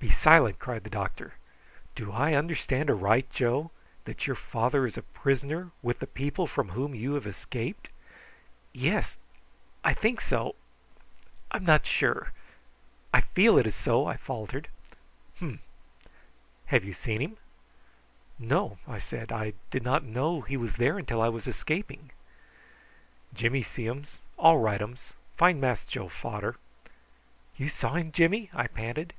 [0.00, 1.34] "Be silent!" cried the doctor.
[1.96, 3.72] "Do I understand aright, Joe,
[4.04, 7.88] that your father is a prisoner with the people from whom you have escaped?"
[8.72, 9.16] "Yes
[9.82, 10.54] I think so
[11.50, 12.32] I am not sure
[13.12, 14.68] I feel it is so," I faltered.
[15.40, 15.60] "Humph!"
[16.66, 17.36] "Have you seen him?"
[18.38, 19.32] "No," I said.
[19.32, 22.12] "I did not know he was there till I was escaping."
[23.34, 24.04] "Jimmy see um.
[24.36, 25.14] All rightums.
[25.36, 26.54] Find Mass Joe fader."
[27.56, 29.12] "You saw him, Jimmy?" I panted.